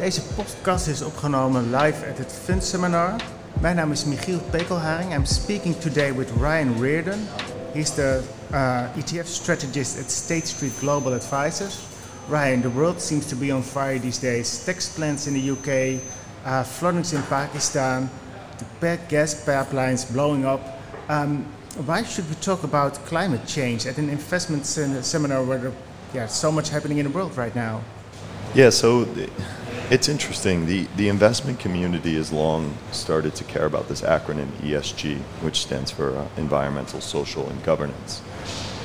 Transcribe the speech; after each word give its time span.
Deze 0.00 0.22
podcast 0.22 0.86
is 0.86 1.02
opgenomen 1.02 1.70
live 1.70 2.06
at 2.10 2.18
het 2.18 2.32
Fund 2.44 2.64
Seminar. 2.64 3.14
Mijn 3.60 3.76
naam 3.76 3.92
is 3.92 4.04
Michiel 4.04 4.38
Pekelharing. 4.50 5.14
I'm 5.14 5.24
speaking 5.24 5.80
today 5.80 6.14
with 6.14 6.30
Ryan 6.38 6.80
Reardon. 6.80 7.28
He's 7.72 7.90
the 7.94 8.22
uh, 8.52 8.96
ETF 8.96 9.26
strategist 9.26 9.98
at 9.98 10.10
State 10.10 10.46
Street 10.46 10.72
Global 10.78 11.12
Advisors. 11.12 11.78
Ryan, 12.28 12.60
the 12.60 12.70
world 12.70 13.00
seems 13.00 13.26
to 13.26 13.36
be 13.36 13.52
on 13.52 13.62
fire 13.62 13.98
these 13.98 14.20
days. 14.20 14.64
Tax 14.64 14.88
plans 14.88 15.26
in 15.26 15.34
the 15.34 15.50
UK, 15.50 16.00
uh, 16.44 16.64
floodings 16.64 17.12
in 17.12 17.22
Pakistan, 17.22 18.10
the 18.58 18.64
bad 18.78 18.98
gas 19.08 19.34
pipelines 19.44 20.06
blowing 20.12 20.46
up. 20.46 20.60
Um, 21.08 21.44
why 21.86 22.04
should 22.04 22.28
we 22.28 22.36
talk 22.40 22.64
about 22.64 23.06
climate 23.06 23.46
change 23.46 23.86
at 23.86 23.98
an 23.98 24.08
investment 24.08 24.66
seminar 25.04 25.44
where 25.44 25.58
there's 25.58 25.74
yeah, 26.14 26.26
so 26.26 26.50
much 26.50 26.70
happening 26.70 26.98
in 26.98 27.04
the 27.04 27.12
world 27.12 27.36
right 27.36 27.54
now? 27.54 27.80
Yeah, 28.54 28.70
so 28.70 29.06
it's 29.90 30.08
interesting. 30.08 30.66
The, 30.66 30.86
the 30.96 31.08
investment 31.08 31.58
community 31.58 32.14
has 32.14 32.32
long 32.32 32.76
started 32.92 33.34
to 33.34 33.44
care 33.44 33.66
about 33.66 33.88
this 33.88 34.02
acronym 34.02 34.48
ESG, 34.62 35.18
which 35.42 35.62
stands 35.62 35.90
for 35.90 36.16
uh, 36.16 36.28
environmental, 36.36 37.00
social, 37.00 37.48
and 37.48 37.62
governance. 37.64 38.22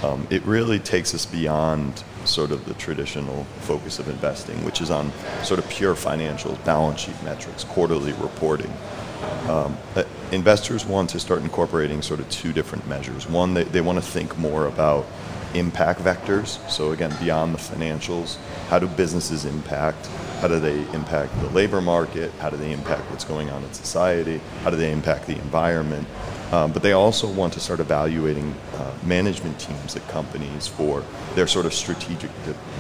Um, 0.04 0.28
it 0.32 0.44
really 0.44 0.80
takes 0.80 1.14
us 1.14 1.26
beyond 1.26 2.04
sort 2.26 2.52
of 2.52 2.66
the 2.66 2.74
traditional 2.74 3.44
focus 3.62 4.00
of 4.00 4.10
investing, 4.10 4.66
which 4.66 4.82
is 4.82 4.90
on 4.90 5.12
sort 5.44 5.60
of 5.60 5.70
pure 5.70 5.96
financial 5.96 6.56
balance 6.66 7.02
sheet 7.02 7.22
metrics, 7.24 7.64
quarterly 7.64 8.14
reporting. 8.14 8.74
Um, 9.48 9.78
uh, 9.96 10.04
investors 10.32 10.86
want 10.86 11.12
to 11.12 11.20
start 11.20 11.44
incorporating 11.44 12.02
sort 12.02 12.20
of 12.20 12.28
two 12.32 12.52
different 12.52 12.88
measures. 12.88 13.30
One, 13.30 13.54
they, 13.54 13.64
they 13.64 13.82
want 13.82 14.00
to 14.00 14.04
think 14.04 14.38
more 14.40 14.66
about 14.66 15.06
impact 15.54 16.02
vectors. 16.02 16.68
So, 16.70 16.92
again, 16.92 17.16
beyond 17.20 17.54
the 17.54 17.60
financials, 17.60 18.38
how 18.70 18.80
do 18.80 18.88
businesses 18.88 19.46
impact? 19.46 20.10
How 20.46 20.50
do 20.50 20.60
they 20.60 20.78
impact 20.94 21.36
the 21.42 21.50
labor 21.50 21.82
market? 21.82 22.30
How 22.34 22.52
do 22.52 22.58
they 22.58 22.72
impact 22.72 23.10
what's 23.10 23.24
going 23.24 23.50
on 23.50 23.64
in 23.64 23.74
society? 23.74 24.40
How 24.62 24.70
do 24.70 24.76
they 24.76 24.92
impact 24.92 25.26
the 25.26 25.34
environment? 25.34 26.08
Um, 26.52 26.72
but 26.72 26.84
they 26.84 26.94
also 26.94 27.28
want 27.28 27.54
to 27.54 27.60
start 27.60 27.80
evaluating 27.80 28.56
uh, 28.76 28.94
management 29.04 29.60
teams 29.60 29.96
at 29.96 30.08
companies 30.08 30.68
for 30.68 31.04
their 31.34 31.48
sort 31.48 31.66
of 31.66 31.74
strategic 31.74 32.30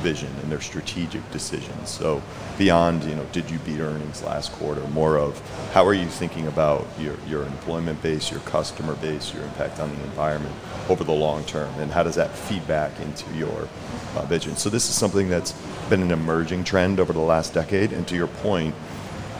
vision 0.02 0.31
and 0.41 0.52
their 0.52 0.61
strategic 0.61 1.30
decisions. 1.31 1.89
So 1.89 2.21
beyond, 2.58 3.03
you 3.03 3.16
know, 3.16 3.25
did 3.31 3.49
you 3.49 3.58
beat 3.59 3.80
earnings 3.80 4.23
last 4.23 4.52
quarter? 4.53 4.81
More 4.89 5.17
of 5.17 5.41
how 5.73 5.86
are 5.86 5.93
you 5.93 6.08
thinking 6.08 6.47
about 6.47 6.86
your, 6.99 7.16
your 7.27 7.43
employment 7.43 8.02
base, 8.02 8.31
your 8.31 8.39
customer 8.41 8.93
base, 8.95 9.33
your 9.33 9.43
impact 9.43 9.80
on 9.80 9.89
the 9.95 10.03
environment 10.03 10.55
over 10.88 11.03
the 11.03 11.11
long 11.11 11.43
term, 11.45 11.73
and 11.80 11.91
how 11.91 12.03
does 12.03 12.16
that 12.16 12.31
feed 12.31 12.66
back 12.67 12.91
into 12.99 13.33
your 13.33 13.67
uh, 14.16 14.25
vision? 14.25 14.55
So 14.55 14.69
this 14.69 14.88
is 14.88 14.95
something 14.95 15.27
that's 15.27 15.53
been 15.89 16.02
an 16.02 16.11
emerging 16.11 16.63
trend 16.63 16.99
over 16.99 17.13
the 17.13 17.19
last 17.19 17.53
decade. 17.53 17.91
And 17.91 18.08
to 18.08 18.16
your 18.16 18.27
point, 18.27 18.75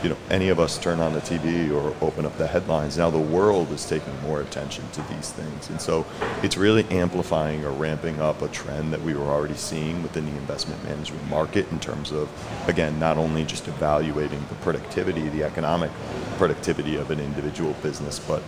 you 0.06 0.09
know, 0.09 0.17
any 0.30 0.50
of 0.50 0.59
us 0.59 0.78
turn 0.78 1.00
on 1.00 1.14
the 1.14 1.20
TV 1.20 1.73
or 1.73 1.95
open 2.06 2.28
up 2.28 2.38
the 2.38 2.45
headlines, 2.45 2.95
now 2.95 3.09
the 3.09 3.17
world 3.17 3.72
is 3.72 3.84
taking 3.88 4.16
more 4.22 4.39
attention 4.39 4.88
to 4.92 5.02
these 5.11 5.31
things. 5.31 5.67
And 5.72 5.81
so 5.81 6.06
it's 6.44 6.58
really 6.58 6.84
amplifying 6.92 7.66
or 7.66 7.72
ramping 7.72 8.22
up 8.22 8.39
a 8.44 8.48
trend 8.50 8.94
that 8.94 9.02
we 9.02 9.16
were 9.16 9.26
already 9.26 9.56
seeing 9.56 10.03
within 10.03 10.28
the 10.28 10.38
investment 10.38 10.83
management 10.83 11.28
market 11.28 11.72
in 11.72 11.80
terms 11.80 12.11
of, 12.11 12.30
again, 12.70 13.00
not 13.00 13.17
only 13.17 13.45
just 13.45 13.67
evaluating 13.67 14.45
the 14.48 14.56
productivity, 14.61 15.28
the 15.30 15.44
economic 15.44 15.89
productivity 16.38 16.98
of 16.98 17.09
an 17.09 17.20
individual 17.20 17.73
business, 17.81 18.20
but 18.20 18.44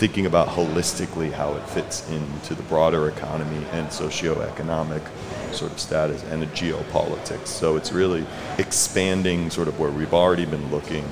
thinking 0.00 0.24
about 0.24 0.48
holistically 0.48 1.30
how 1.30 1.52
it 1.52 1.68
fits 1.68 2.08
into 2.08 2.54
the 2.54 2.62
broader 2.62 3.10
economy 3.10 3.62
and 3.72 3.86
socioeconomic 3.88 5.02
sort 5.52 5.70
of 5.70 5.78
status 5.78 6.24
and 6.30 6.40
the 6.40 6.46
geopolitics. 6.46 7.48
So 7.48 7.76
it's 7.76 7.92
really 7.92 8.24
expanding 8.56 9.50
sort 9.50 9.68
of 9.68 9.78
where 9.78 9.90
we've 9.90 10.14
already 10.14 10.46
been 10.46 10.70
looking 10.70 11.04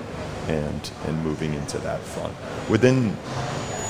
and 0.47 0.91
and 1.07 1.23
moving 1.23 1.53
into 1.53 1.77
that 1.81 2.01
front. 2.01 2.35
Within 2.71 3.15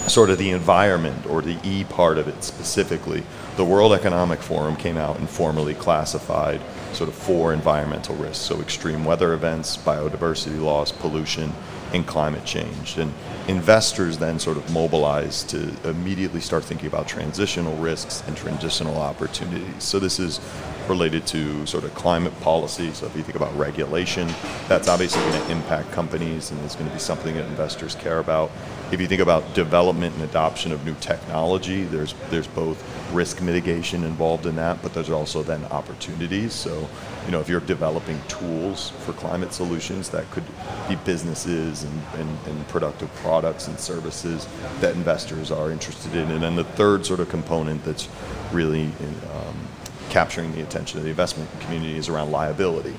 sort 0.06 0.30
of 0.30 0.38
the 0.38 0.50
environment 0.50 1.26
or 1.26 1.42
the 1.42 1.58
E 1.64 1.84
part 1.84 2.18
of 2.18 2.28
it 2.28 2.42
specifically, 2.44 3.22
the 3.56 3.64
World 3.64 3.92
Economic 3.92 4.40
Forum 4.40 4.76
came 4.76 4.96
out 4.96 5.18
and 5.18 5.28
formally 5.28 5.74
classified 5.74 6.60
sort 6.92 7.08
of 7.08 7.14
four 7.14 7.52
environmental 7.52 8.14
risks. 8.16 8.38
So 8.38 8.60
extreme 8.60 9.04
weather 9.04 9.32
events, 9.34 9.76
biodiversity 9.76 10.60
loss, 10.60 10.92
pollution, 10.92 11.52
and 11.92 12.06
climate 12.06 12.44
change. 12.44 12.98
And 12.98 13.12
investors 13.48 14.18
then 14.18 14.38
sort 14.38 14.56
of 14.56 14.70
mobilized 14.72 15.48
to 15.50 15.74
immediately 15.88 16.40
start 16.40 16.64
thinking 16.64 16.86
about 16.86 17.08
transitional 17.08 17.76
risks 17.76 18.22
and 18.26 18.36
transitional 18.36 18.96
opportunities. 18.96 19.82
So 19.84 19.98
this 19.98 20.18
is 20.18 20.40
related 20.88 21.26
to 21.28 21.66
sort 21.66 21.84
of 21.84 21.94
climate 21.94 22.38
policy. 22.40 22.92
So 22.92 23.06
if 23.06 23.16
you 23.16 23.22
think 23.22 23.36
about 23.36 23.56
regulation, 23.56 24.28
that's 24.68 24.88
obviously 24.88 25.20
going 25.22 25.44
to 25.44 25.52
impact 25.52 25.92
companies 25.92 26.50
and 26.50 26.62
it's 26.64 26.74
going 26.74 26.88
to 26.88 26.92
be 26.92 27.00
something 27.00 27.34
that 27.34 27.44
investors 27.46 27.94
care 27.94 28.18
about. 28.18 28.50
If 28.90 29.02
you 29.02 29.06
think 29.06 29.20
about 29.20 29.54
development 29.54 30.14
and 30.14 30.24
adoption 30.24 30.72
of 30.72 30.84
new 30.86 30.94
technology, 30.94 31.84
there's 31.84 32.14
there's 32.30 32.46
both 32.46 32.82
risk 33.12 33.42
mitigation 33.42 34.04
involved 34.04 34.46
in 34.46 34.56
that, 34.56 34.80
but 34.82 34.94
there's 34.94 35.10
also 35.10 35.42
then 35.42 35.64
opportunities. 35.66 36.54
So, 36.54 36.88
you 37.26 37.32
know, 37.32 37.40
if 37.40 37.48
you're 37.48 37.60
developing 37.60 38.20
tools 38.28 38.90
for 39.00 39.12
climate 39.12 39.52
solutions, 39.52 40.08
that 40.10 40.30
could 40.30 40.44
be 40.88 40.96
businesses 40.96 41.84
and, 41.84 42.02
and, 42.14 42.38
and 42.46 42.68
productive 42.68 43.14
products 43.16 43.68
and 43.68 43.78
services 43.78 44.48
that 44.80 44.94
investors 44.94 45.50
are 45.50 45.70
interested 45.70 46.14
in. 46.14 46.30
And 46.30 46.42
then 46.42 46.56
the 46.56 46.64
third 46.64 47.04
sort 47.04 47.20
of 47.20 47.28
component 47.28 47.84
that's 47.84 48.08
really 48.52 48.82
in, 48.84 49.14
um, 49.32 49.68
capturing 50.10 50.52
the 50.52 50.62
attention 50.62 50.98
of 50.98 51.04
the 51.04 51.10
investment 51.10 51.48
community 51.60 51.96
is 51.96 52.08
around 52.08 52.30
liability. 52.30 52.94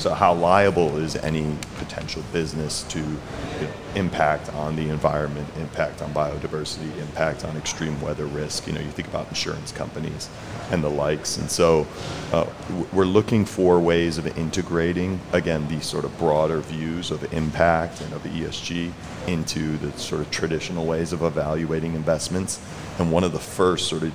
So, 0.00 0.14
how 0.14 0.32
liable 0.32 0.96
is 0.96 1.14
any 1.16 1.58
potential 1.76 2.22
business 2.32 2.84
to 2.84 3.00
you 3.00 3.04
know, 3.04 3.70
impact 3.96 4.48
on 4.54 4.74
the 4.74 4.88
environment, 4.88 5.46
impact 5.58 6.00
on 6.00 6.10
biodiversity, 6.14 6.96
impact 6.96 7.44
on 7.44 7.54
extreme 7.58 8.00
weather 8.00 8.24
risk? 8.24 8.66
You 8.66 8.72
know, 8.72 8.80
you 8.80 8.90
think 8.90 9.08
about 9.08 9.28
insurance 9.28 9.72
companies 9.72 10.30
and 10.70 10.82
the 10.82 10.88
likes. 10.88 11.36
And 11.36 11.50
so, 11.50 11.86
uh, 12.32 12.46
we're 12.94 13.04
looking 13.04 13.44
for 13.44 13.78
ways 13.78 14.16
of 14.16 14.26
integrating, 14.38 15.20
again, 15.34 15.68
these 15.68 15.84
sort 15.84 16.06
of 16.06 16.18
broader 16.18 16.60
views 16.60 17.10
of 17.10 17.30
impact 17.34 18.00
and 18.00 18.14
of 18.14 18.22
ESG 18.22 18.92
into 19.26 19.76
the 19.76 19.92
sort 19.98 20.22
of 20.22 20.30
traditional 20.30 20.86
ways 20.86 21.12
of 21.12 21.20
evaluating 21.20 21.94
investments. 21.94 22.58
And 22.98 23.12
one 23.12 23.22
of 23.22 23.32
the 23.32 23.38
first 23.38 23.86
sort 23.86 24.04
of 24.04 24.14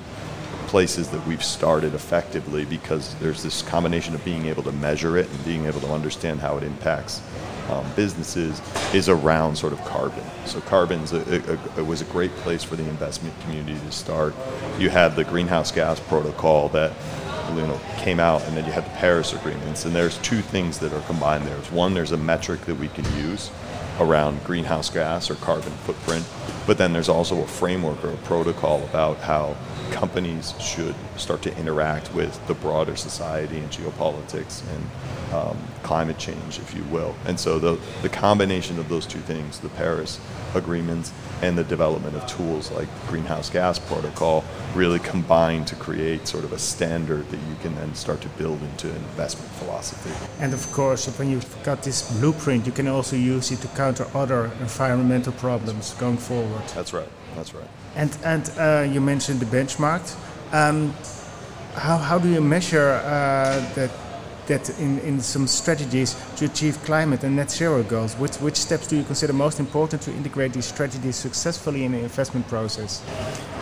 places 0.68 1.10
that 1.10 1.26
we've 1.28 1.44
started 1.44 1.94
effectively 1.94 2.66
because 2.66 3.16
there's 3.16 3.44
this 3.44 3.62
combination 3.62 4.14
of 4.16 4.24
being 4.26 4.46
able 4.46 4.64
to 4.64 4.72
measure 4.74 5.18
it 5.18 5.30
and 5.30 5.46
being 5.46 5.66
able 5.66 5.80
to 5.82 5.92
understand 5.92 6.40
how 6.40 6.58
it 6.58 6.64
impacts 6.64 7.22
um, 7.70 7.86
businesses 7.96 8.62
is 8.94 9.10
around 9.10 9.56
sort 9.56 9.74
of 9.74 9.84
carbon. 9.86 10.24
So 10.46 10.60
a, 11.78 11.84
was 11.84 12.02
a 12.02 12.06
great 12.06 12.32
place 12.38 12.64
for 12.64 12.76
the 12.76 12.88
investment 12.88 13.40
community 13.42 13.80
to 13.80 13.92
start. 13.92 14.36
You 14.78 14.90
had 14.90 15.16
the 15.16 15.24
greenhouse 15.24 15.72
gas 15.72 16.00
protocol 16.00 16.70
that 16.70 16.94
you 17.56 17.62
know 17.62 17.80
came 17.98 18.20
out, 18.20 18.44
and 18.44 18.56
then 18.56 18.66
you 18.66 18.72
had 18.72 18.86
the 18.86 18.98
Paris 18.98 19.34
agreements. 19.34 19.86
And 19.86 19.96
there's 19.96 20.18
two 20.20 20.42
things 20.42 20.80
that 20.80 20.94
are 20.94 21.02
combined 21.02 21.46
there. 21.48 21.58
One, 21.72 21.94
there's 21.94 22.12
a 22.12 22.18
metric 22.18 22.62
that 22.62 22.76
we 22.76 22.88
can 22.90 23.06
use 23.18 23.50
around 24.00 24.44
greenhouse 24.44 24.90
gas 24.90 25.30
or 25.30 25.36
carbon 25.36 25.72
footprint, 25.84 26.26
but 26.68 26.78
then 26.78 26.94
there's 26.94 27.10
also 27.10 27.42
a 27.42 27.48
framework 27.48 28.04
or 28.04 28.10
a 28.10 28.18
protocol 28.18 28.84
about 28.84 29.18
how 29.18 29.56
companies 29.92 30.54
should 30.60 30.96
start 31.18 31.42
to 31.44 31.58
interact 31.58 32.14
with 32.14 32.46
the 32.48 32.54
broader 32.56 32.96
society 32.96 33.60
and 33.60 33.70
geopolitics 33.72 34.64
and 34.74 35.34
um, 35.34 35.58
climate 35.86 36.18
change, 36.18 36.58
if 36.58 36.74
you 36.76 36.84
will. 36.86 37.16
And 37.26 37.40
so 37.40 37.60
the, 37.60 37.80
the 38.02 38.10
combination 38.10 38.80
of 38.80 38.90
those 38.90 39.06
two 39.06 39.20
things, 39.20 39.60
the 39.60 39.70
Paris 39.70 40.20
agreements 40.56 41.14
and 41.44 41.56
the 41.56 41.64
development 41.64 42.16
of 42.16 42.26
tools 42.26 42.72
like 42.72 42.90
greenhouse 43.08 43.50
gas 43.52 43.78
protocol, 43.78 44.44
really 44.74 45.00
combine 45.00 45.64
to 45.66 45.76
create 45.76 46.28
sort 46.28 46.44
of 46.44 46.54
a 46.54 46.58
standard 46.58 47.30
that 47.30 47.42
you 47.50 47.56
can 47.62 47.76
then 47.76 47.94
start 47.94 48.20
to 48.22 48.30
build 48.30 48.60
into 48.64 48.90
an 48.90 48.96
investment 48.96 49.52
philosophy. 49.60 50.14
And 50.40 50.54
of 50.54 50.64
course, 50.72 51.06
when 51.20 51.30
you've 51.30 51.64
got 51.64 51.84
this 51.84 52.12
blueprint, 52.18 52.66
you 52.66 52.72
can 52.72 52.88
also 52.88 53.16
use 53.16 53.52
it 53.52 53.60
to 53.62 53.68
counter 53.76 54.08
other 54.16 54.46
environmental 54.60 55.34
problems 55.34 55.94
going 55.94 56.18
forward. 56.18 56.64
That's 56.74 56.94
right. 56.94 57.10
That's 57.36 57.54
right. 57.54 57.70
And 57.96 58.18
and 58.24 58.44
uh, 58.58 58.94
you 58.94 59.02
mentioned 59.02 59.40
the 59.40 59.58
benchmark. 59.58 60.04
Um, 60.52 60.94
how 61.76 61.98
how 61.98 62.18
do 62.20 62.30
you 62.30 62.42
measure 62.42 62.90
uh, 63.04 63.74
that 63.76 63.92
that 64.48 64.70
in, 64.80 65.00
in 65.00 65.22
some 65.22 65.48
strategies 65.48 66.16
to 66.38 66.46
achieve 66.46 66.78
climate 66.84 67.24
and 67.24 67.36
net 67.36 67.52
zero 67.52 67.84
goals? 67.84 68.16
Which 68.16 68.36
which 68.38 68.58
steps 68.58 68.88
do 68.88 68.96
you 68.98 69.04
consider 69.04 69.34
most 69.34 69.60
important 69.60 70.02
to 70.04 70.12
integrate 70.12 70.54
these 70.54 70.66
strategies 70.66 71.16
successfully 71.16 71.84
in 71.84 71.92
the 71.92 72.00
investment 72.00 72.48
process? 72.48 73.04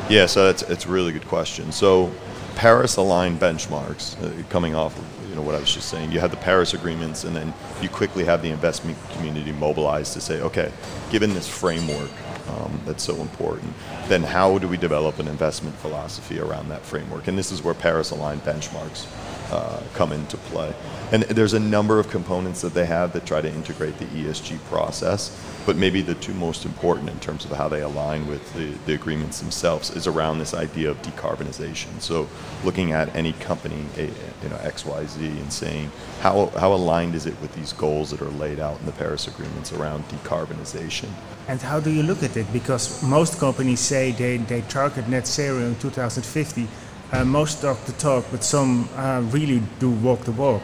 Yeah, 0.10 0.26
so 0.26 0.46
that's 0.46 0.64
it's 0.64 0.86
a 0.86 0.90
really 0.90 1.12
good 1.12 1.28
question. 1.28 1.72
So 1.72 2.12
Paris 2.56 2.98
aligned 2.98 3.40
benchmarks 3.40 4.16
uh, 4.22 4.44
coming 4.50 4.76
off 4.76 4.98
of 4.98 5.30
you 5.30 5.36
know 5.36 5.42
what 5.42 5.56
I 5.56 5.60
was 5.60 5.74
just 5.74 5.90
saying. 5.90 6.12
You 6.12 6.20
had 6.20 6.30
the 6.30 6.38
Paris 6.38 6.76
agreements, 6.76 7.24
and 7.24 7.36
then 7.36 7.54
you 7.82 7.90
quickly 7.90 8.24
have 8.26 8.44
the 8.44 8.50
investment 8.50 8.98
community 9.14 9.52
mobilized 9.52 10.14
to 10.14 10.22
say, 10.22 10.40
okay, 10.42 10.72
given 11.10 11.34
this 11.34 11.48
framework, 11.48 12.12
um, 12.50 12.80
that's 12.86 13.04
so 13.04 13.16
important, 13.16 13.74
then 14.08 14.22
how 14.22 14.60
do 14.60 14.68
we 14.68 14.78
develop 14.78 15.18
an 15.18 15.28
investment 15.28 15.76
philosophy 15.78 16.40
around 16.40 16.70
that 16.70 16.82
framework? 16.84 17.28
And 17.28 17.36
this 17.36 17.52
is 17.52 17.64
where 17.64 17.74
Paris 17.74 18.12
aligned 18.12 18.44
benchmarks 18.44 19.08
uh, 19.54 19.80
come 19.94 20.12
into 20.12 20.36
play. 20.36 20.74
And 21.12 21.24
there's 21.24 21.54
a 21.54 21.60
number 21.60 22.00
of 22.00 22.10
components 22.10 22.62
that 22.62 22.74
they 22.74 22.88
have 22.88 23.14
that 23.14 23.28
try 23.28 23.40
to 23.40 23.48
integrate 23.48 24.00
the 24.00 24.06
ESG 24.06 24.58
process, 24.66 25.40
but 25.68 25.76
maybe 25.76 26.02
the 26.02 26.16
two 26.16 26.34
most 26.34 26.66
important 26.66 27.08
in 27.12 27.20
terms 27.20 27.46
of 27.46 27.52
how 27.52 27.68
they 27.70 27.82
align 27.82 28.26
with 28.26 28.52
the, 28.56 28.72
the 28.88 28.96
agreements 28.96 29.40
themselves 29.40 29.92
is 29.92 30.08
around 30.08 30.40
this 30.40 30.56
idea 30.56 30.90
of 30.90 31.00
decarbonization. 31.04 32.02
So 32.02 32.28
looking 32.64 32.94
at 32.94 33.16
any 33.16 33.34
company, 33.34 33.86
you 33.96 34.50
know, 34.50 34.58
XYZ, 34.58 35.20
and 35.20 35.54
saying 35.54 35.92
how, 36.22 36.48
how 36.58 36.74
aligned 36.74 37.14
is 37.14 37.28
it 37.28 37.40
with 37.40 37.54
these 37.54 37.74
goals 37.74 38.10
that 38.10 38.22
are 38.24 38.32
laid 38.32 38.60
out 38.60 38.80
in 38.80 38.88
the 38.88 38.92
Paris 38.94 39.28
agreements 39.28 39.72
around 39.72 40.04
decarbonization. 40.10 41.10
And 41.48 41.62
how 41.62 41.80
do 41.80 41.92
you 41.92 42.02
look 42.02 42.24
at 42.24 42.36
it? 42.38 42.52
Because 42.52 43.04
most 43.04 43.38
companies 43.40 43.82
say 43.82 44.14
they, 44.14 44.38
they 44.38 44.62
target 44.62 45.08
net 45.08 45.28
zero 45.28 45.60
in 45.60 45.76
2050. 45.76 46.68
Uh, 47.14 47.24
most 47.24 47.62
talk 47.62 47.80
the 47.86 47.92
talk, 47.92 48.26
but 48.32 48.44
some 48.44 48.90
uh, 48.96 49.22
really 49.30 49.62
do 49.78 49.92
walk 49.92 50.20
the 50.22 50.32
walk. 50.32 50.64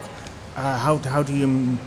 Uh, 0.56 0.76
how, 0.76 0.96
how 0.96 1.22
do 1.22 1.32
you 1.32 1.78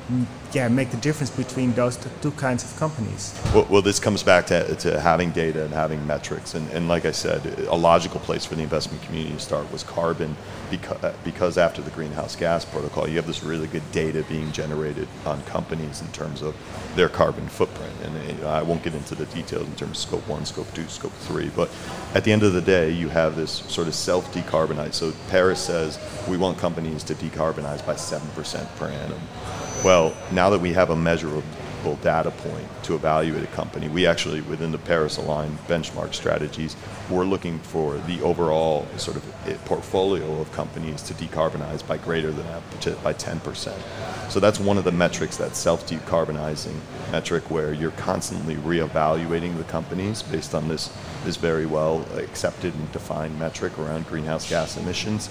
yeah, 0.53 0.67
make 0.67 0.91
the 0.91 0.97
difference 0.97 1.31
between 1.31 1.73
those 1.73 1.97
two 2.21 2.31
kinds 2.31 2.63
of 2.63 2.77
companies? 2.77 3.37
Well, 3.53 3.67
well 3.69 3.81
this 3.81 3.99
comes 3.99 4.21
back 4.21 4.45
to, 4.47 4.75
to 4.75 4.99
having 4.99 5.31
data 5.31 5.65
and 5.65 5.73
having 5.73 6.05
metrics. 6.05 6.53
And, 6.53 6.69
and 6.71 6.87
like 6.87 7.05
I 7.05 7.11
said, 7.11 7.45
a 7.67 7.75
logical 7.75 8.19
place 8.19 8.45
for 8.45 8.55
the 8.55 8.61
investment 8.61 9.03
community 9.03 9.33
to 9.35 9.39
start 9.39 9.71
was 9.71 9.83
carbon 9.83 10.35
because, 10.69 11.03
uh, 11.03 11.15
because 11.23 11.57
after 11.57 11.81
the 11.81 11.91
greenhouse 11.91 12.35
gas 12.35 12.65
protocol, 12.65 13.07
you 13.07 13.15
have 13.15 13.27
this 13.27 13.43
really 13.43 13.67
good 13.67 13.89
data 13.91 14.23
being 14.29 14.51
generated 14.51 15.07
on 15.25 15.41
companies 15.43 16.01
in 16.01 16.07
terms 16.09 16.41
of 16.41 16.55
their 16.95 17.09
carbon 17.09 17.47
footprint. 17.47 17.93
And 18.03 18.45
I 18.45 18.61
won't 18.61 18.83
get 18.83 18.93
into 18.93 19.15
the 19.15 19.25
details 19.27 19.67
in 19.67 19.75
terms 19.75 19.91
of 19.91 19.97
scope 19.97 20.27
one, 20.27 20.45
scope 20.45 20.71
two, 20.73 20.87
scope 20.87 21.13
three. 21.13 21.49
But 21.55 21.69
at 22.13 22.23
the 22.23 22.31
end 22.31 22.43
of 22.43 22.53
the 22.53 22.61
day, 22.61 22.91
you 22.91 23.09
have 23.09 23.35
this 23.35 23.51
sort 23.51 23.87
of 23.87 23.95
self 23.95 24.31
decarbonize. 24.33 24.93
So 24.93 25.13
Paris 25.29 25.59
says 25.59 25.99
we 26.27 26.37
want 26.37 26.57
companies 26.59 27.03
to 27.03 27.15
decarbonize 27.15 27.85
by 27.85 27.95
7% 27.95 28.75
per 28.75 28.87
annum. 28.87 29.21
Well, 29.83 30.15
now 30.31 30.42
that 30.49 30.59
we 30.61 30.73
have 30.73 30.89
a 30.89 30.95
measurable 30.95 31.43
data 32.01 32.31
point 32.31 32.67
to 32.83 32.95
evaluate 32.95 33.43
a 33.43 33.47
company, 33.47 33.89
we 33.89 34.07
actually, 34.07 34.41
within 34.41 34.71
the 34.71 34.77
Paris 34.77 35.17
aligned 35.17 35.57
benchmark 35.67 36.13
strategies, 36.13 36.75
we're 37.09 37.25
looking 37.25 37.59
for 37.59 37.97
the 37.97 38.21
overall 38.21 38.87
sort 38.97 39.17
of 39.17 39.47
eh, 39.47 39.57
portfolio 39.65 40.39
of 40.39 40.51
companies 40.53 41.01
to 41.03 41.13
decarbonize 41.13 41.85
by 41.85 41.97
greater 41.97 42.31
than 42.31 42.45
by 43.03 43.13
10%. 43.13 43.73
So 44.29 44.39
that's 44.39 44.59
one 44.59 44.77
of 44.77 44.83
the 44.83 44.91
metrics, 44.91 45.37
that 45.37 45.55
self 45.55 45.87
decarbonizing 45.87 46.75
metric, 47.11 47.51
where 47.51 47.73
you're 47.73 47.91
constantly 47.91 48.55
reevaluating 48.55 49.57
the 49.57 49.63
companies 49.65 50.23
based 50.23 50.55
on 50.55 50.67
this, 50.67 50.89
this 51.23 51.35
very 51.35 51.65
well 51.65 52.05
accepted 52.17 52.73
and 52.73 52.91
defined 52.91 53.37
metric 53.37 53.77
around 53.77 54.07
greenhouse 54.07 54.49
gas 54.49 54.77
emissions. 54.77 55.29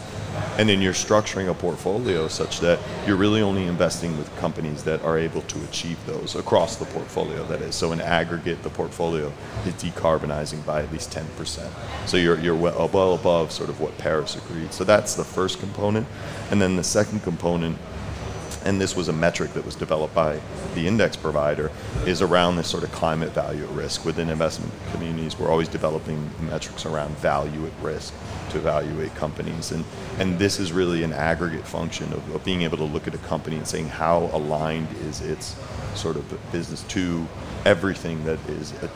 And 0.57 0.69
then 0.69 0.81
you're 0.81 0.93
structuring 0.93 1.51
a 1.51 1.55
portfolio 1.55 2.29
such 2.29 2.61
that 2.61 2.79
you're 3.07 3.17
really 3.17 3.43
only 3.43 3.67
investing 3.67 4.17
with 4.19 4.35
companies 4.37 4.85
that 4.85 5.03
are 5.03 5.19
able 5.19 5.43
to 5.43 5.65
achieve 5.65 5.99
those 6.07 6.37
across 6.43 6.77
the 6.77 6.85
portfolio, 6.87 7.45
that 7.47 7.61
is. 7.63 7.75
So 7.75 7.93
in 7.93 8.01
aggregate, 8.01 8.63
the 8.63 8.71
portfolio 8.71 9.33
is 9.67 9.75
decarbonizing 9.75 10.65
by 10.67 10.83
at 10.83 10.93
least 10.93 11.11
10%. 11.11 11.69
So 12.07 12.17
you're, 12.17 12.39
you're 12.41 12.57
well, 12.57 12.89
well 12.93 13.15
above 13.15 13.53
sort 13.53 13.69
of 13.69 13.81
what 13.81 13.97
Paris 13.99 14.37
agreed. 14.37 14.73
So 14.73 14.85
that's 14.85 15.15
the 15.15 15.25
first 15.25 15.61
component. 15.61 16.07
And 16.51 16.61
then 16.61 16.77
the 16.77 16.85
second 16.85 17.23
component 17.23 17.79
and 18.65 18.81
this 18.81 18.97
was 18.97 19.09
a 19.09 19.13
metric 19.13 19.53
that 19.55 19.65
was 19.65 19.75
developed 19.75 20.15
by 20.15 20.41
the 20.75 20.87
index 20.87 21.17
provider, 21.17 21.71
is 22.07 22.23
around 22.23 22.57
this 22.57 22.69
sort 22.69 22.85
of 22.85 22.93
climate 22.93 23.31
value 23.31 23.65
at 23.65 23.71
risk. 23.71 24.05
Within 24.05 24.29
investment 24.29 24.73
communities, 24.93 25.39
we're 25.39 25.51
always 25.51 25.69
developing 25.69 26.31
metrics 26.41 26.87
around 26.87 27.17
value 27.19 27.67
at 27.67 27.73
risk 27.83 28.15
to 28.51 28.59
evaluate 28.59 29.15
companies. 29.15 29.73
And, 29.73 29.85
and 30.19 30.39
this 30.39 30.61
is 30.61 30.73
really 30.73 31.03
an 31.03 31.13
aggregate 31.13 31.67
function 31.67 32.13
of, 32.13 32.35
of 32.35 32.45
being 32.45 32.63
able 32.63 32.79
to 32.79 32.85
look 32.85 33.07
at 33.07 33.15
a 33.15 33.19
company 33.19 33.57
and 33.57 33.67
saying 33.67 33.89
how 33.89 34.31
aligned 34.33 34.89
is 34.99 35.21
its 35.21 35.57
sort 35.95 36.17
of 36.17 36.53
business 36.53 36.83
to 36.85 37.27
everything 37.65 38.25
that 38.25 38.39
is 38.49 38.73
uh, 38.75 38.89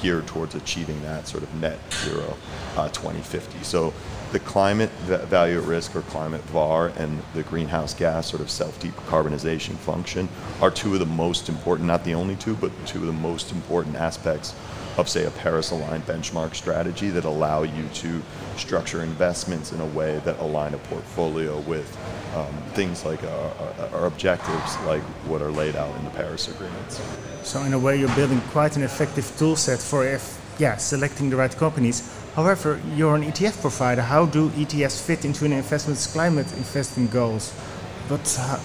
geared 0.00 0.26
towards 0.26 0.54
achieving 0.54 1.00
that 1.02 1.26
sort 1.26 1.42
of 1.42 1.54
net 1.54 1.78
zero 2.04 2.36
uh, 2.76 2.88
2050. 2.88 3.62
So 3.62 3.92
the 4.32 4.40
climate 4.40 4.90
value 4.90 5.58
at 5.58 5.64
risk 5.64 5.94
or 5.94 6.02
climate 6.02 6.42
VAR 6.42 6.88
and 6.96 7.22
the 7.34 7.42
greenhouse 7.44 7.94
gas 7.94 8.26
sort 8.26 8.42
of 8.42 8.50
self 8.50 8.78
decarbonization 8.80 9.76
function 9.76 10.28
are 10.60 10.70
two 10.70 10.94
of 10.94 11.00
the 11.00 11.06
most 11.06 11.48
important, 11.48 11.86
not 11.86 12.04
the 12.04 12.14
only 12.14 12.36
two, 12.36 12.54
but 12.56 12.70
two 12.86 13.00
of 13.00 13.06
the 13.06 13.12
most 13.12 13.52
important 13.52 13.96
aspects 13.96 14.54
of, 14.98 15.08
say, 15.08 15.24
a 15.26 15.30
Paris 15.30 15.70
aligned 15.70 16.06
benchmark 16.06 16.54
strategy 16.54 17.10
that 17.10 17.24
allow 17.24 17.62
you 17.62 17.88
to 17.94 18.22
structure 18.56 19.02
investments 19.02 19.72
in 19.72 19.80
a 19.80 19.86
way 19.86 20.18
that 20.24 20.38
align 20.38 20.74
a 20.74 20.78
portfolio 20.78 21.60
with 21.60 21.96
um, 22.36 22.52
things 22.74 23.04
like 23.04 23.22
our, 23.24 23.88
our, 23.94 24.06
objectives, 24.06 24.76
like 24.84 25.02
what 25.26 25.40
are 25.40 25.50
laid 25.50 25.74
out 25.74 25.94
in 25.96 26.04
the 26.04 26.10
Paris 26.10 26.48
agreements. 26.48 27.00
So, 27.42 27.62
in 27.62 27.72
a 27.72 27.78
way, 27.78 27.98
you're 27.98 28.14
building 28.14 28.40
quite 28.52 28.76
an 28.76 28.82
effective 28.82 29.32
tool 29.38 29.56
set 29.56 29.78
for 29.78 30.06
if, 30.06 30.38
yeah, 30.58 30.76
selecting 30.76 31.30
the 31.30 31.36
right 31.36 31.56
companies. 31.56 32.12
However, 32.34 32.80
you're 32.94 33.16
an 33.16 33.22
ETF 33.22 33.60
provider. 33.62 34.02
How 34.02 34.26
do 34.26 34.50
ETFs 34.50 35.00
fit 35.00 35.24
into 35.24 35.46
an 35.46 35.52
investment's 35.52 36.06
climate 36.06 36.52
investing 36.52 37.06
goals? 37.06 37.54
But 38.08 38.36
uh, 38.38 38.58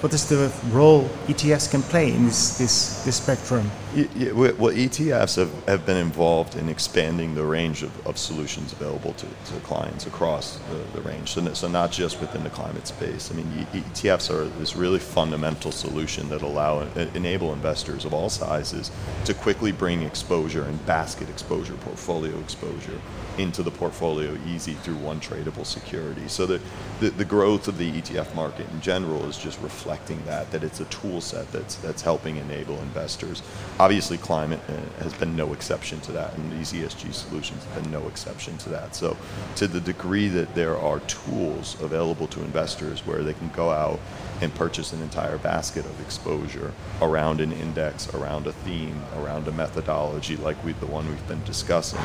what 0.00 0.14
is 0.14 0.28
the 0.28 0.50
role 0.70 1.04
ETFs 1.26 1.70
can 1.70 1.82
play 1.82 2.12
in 2.12 2.24
this, 2.24 2.56
this, 2.56 3.04
this 3.04 3.16
spectrum? 3.16 3.70
Well, 3.94 4.72
ETFs 4.72 5.36
have, 5.36 5.64
have 5.66 5.84
been 5.84 5.98
involved 5.98 6.56
in 6.56 6.68
expanding 6.68 7.34
the 7.34 7.44
range 7.44 7.82
of, 7.82 8.06
of 8.06 8.16
solutions 8.16 8.72
available 8.72 9.12
to, 9.14 9.26
to 9.26 9.60
clients 9.60 10.06
across 10.06 10.58
the, 10.70 11.00
the 11.00 11.02
range. 11.02 11.32
So, 11.32 11.52
so, 11.52 11.68
not 11.68 11.92
just 11.92 12.20
within 12.20 12.44
the 12.44 12.50
climate 12.50 12.86
space. 12.86 13.30
I 13.30 13.34
mean, 13.34 13.66
ETFs 13.72 14.30
are 14.30 14.44
this 14.58 14.74
really 14.74 15.00
fundamental 15.00 15.72
solution 15.72 16.28
that 16.30 16.40
allow 16.40 16.80
enable 17.14 17.52
investors 17.52 18.04
of 18.04 18.14
all 18.14 18.30
sizes 18.30 18.90
to 19.26 19.34
quickly 19.34 19.72
bring 19.72 20.02
exposure 20.02 20.64
and 20.64 20.86
basket 20.86 21.28
exposure, 21.28 21.74
portfolio 21.74 22.38
exposure 22.38 23.00
into 23.38 23.62
the 23.62 23.70
portfolio 23.70 24.36
easy 24.46 24.74
through 24.74 24.96
one 24.96 25.20
tradable 25.20 25.66
security. 25.66 26.26
So 26.28 26.46
the, 26.46 26.60
the, 27.00 27.10
the 27.10 27.24
growth 27.24 27.68
of 27.68 27.78
the 27.78 27.90
ETF 27.90 28.34
market 28.34 28.68
in 28.70 28.80
general 28.80 29.24
is 29.28 29.36
just 29.36 29.60
reflecting 29.90 30.24
that, 30.24 30.48
that 30.52 30.62
it's 30.62 30.78
a 30.78 30.84
tool 30.84 31.20
set 31.20 31.50
that's, 31.50 31.74
that's 31.76 32.00
helping 32.02 32.36
enable 32.36 32.78
investors. 32.78 33.42
Obviously, 33.80 34.16
climate 34.16 34.60
uh, 34.68 35.02
has 35.02 35.12
been 35.14 35.34
no 35.34 35.52
exception 35.52 35.98
to 36.00 36.12
that, 36.12 36.32
and 36.36 36.52
these 36.52 36.72
ESG 36.72 37.12
solutions 37.12 37.64
have 37.64 37.82
been 37.82 37.90
no 37.90 38.06
exception 38.06 38.56
to 38.58 38.68
that. 38.68 38.94
So 38.94 39.16
to 39.56 39.66
the 39.66 39.80
degree 39.80 40.28
that 40.28 40.54
there 40.54 40.78
are 40.78 41.00
tools 41.00 41.76
available 41.82 42.28
to 42.28 42.40
investors 42.40 43.04
where 43.04 43.24
they 43.24 43.34
can 43.34 43.48
go 43.48 43.70
out 43.70 43.98
and 44.40 44.54
purchase 44.54 44.92
an 44.92 45.02
entire 45.02 45.38
basket 45.38 45.84
of 45.84 46.00
exposure 46.00 46.72
around 47.02 47.40
an 47.40 47.52
index, 47.52 48.12
around 48.14 48.46
a 48.46 48.52
theme, 48.52 49.02
around 49.18 49.46
a 49.48 49.52
methodology 49.52 50.36
like 50.36 50.62
we, 50.64 50.72
the 50.74 50.86
one 50.86 51.06
we've 51.08 51.28
been 51.28 51.42
discussing. 51.44 52.00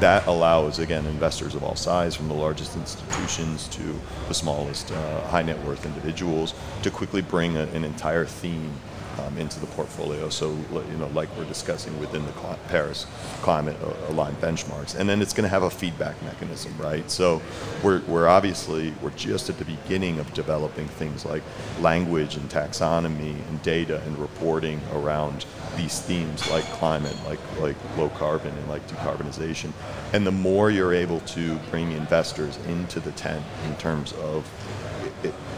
That 0.00 0.26
allows, 0.26 0.78
again, 0.78 1.06
investors 1.06 1.54
of 1.54 1.62
all 1.62 1.76
size, 1.76 2.14
from 2.14 2.28
the 2.28 2.34
largest 2.34 2.76
institutions 2.76 3.68
to 3.68 3.98
the 4.28 4.34
smallest 4.34 4.90
uh, 4.90 5.20
high 5.28 5.42
net 5.42 5.62
worth 5.64 5.86
individuals, 5.86 6.54
to 6.82 6.90
quickly 6.90 7.22
bring 7.28 7.56
a, 7.56 7.64
an 7.66 7.84
entire 7.84 8.24
theme 8.24 8.72
um, 9.18 9.38
into 9.38 9.58
the 9.60 9.66
portfolio. 9.68 10.28
So, 10.28 10.52
you 10.72 10.96
know, 10.98 11.08
like 11.14 11.28
we're 11.36 11.44
discussing 11.44 11.98
within 11.98 12.24
the 12.26 12.32
Paris 12.68 13.06
climate 13.42 13.76
aligned 14.08 14.40
benchmarks, 14.40 14.94
and 14.94 15.08
then 15.08 15.22
it's 15.22 15.32
going 15.32 15.44
to 15.44 15.48
have 15.48 15.62
a 15.62 15.70
feedback 15.70 16.20
mechanism, 16.22 16.74
right? 16.78 17.10
So, 17.10 17.40
we're 17.82 18.00
we're 18.02 18.28
obviously 18.28 18.92
we're 19.02 19.10
just 19.10 19.48
at 19.48 19.58
the 19.58 19.64
beginning 19.64 20.18
of 20.18 20.32
developing 20.34 20.88
things 20.88 21.24
like 21.24 21.42
language 21.80 22.36
and 22.36 22.48
taxonomy 22.50 23.36
and 23.48 23.62
data 23.62 24.02
and 24.06 24.18
reporting 24.18 24.80
around 24.92 25.46
these 25.76 26.00
themes 26.00 26.48
like 26.50 26.64
climate, 26.72 27.16
like 27.26 27.40
like 27.60 27.76
low 27.96 28.08
carbon, 28.10 28.56
and 28.56 28.68
like 28.68 28.86
decarbonization. 28.88 29.72
And 30.12 30.26
the 30.26 30.32
more 30.32 30.70
you're 30.70 30.94
able 30.94 31.20
to 31.20 31.56
bring 31.70 31.92
investors 31.92 32.58
into 32.68 33.00
the 33.00 33.12
tent 33.12 33.44
in 33.66 33.76
terms 33.76 34.12
of 34.14 34.48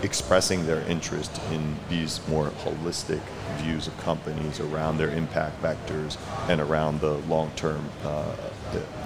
expressing 0.02 0.66
their 0.66 0.80
interest 0.82 1.40
in 1.52 1.76
these 1.88 2.20
more 2.28 2.50
holistic 2.50 3.20
views 3.58 3.86
of 3.86 3.98
companies 3.98 4.60
around 4.60 4.98
their 4.98 5.10
impact 5.10 5.60
vectors 5.62 6.16
and 6.48 6.60
around 6.60 7.00
the 7.00 7.14
long-term 7.28 7.90
uh, 8.04 8.34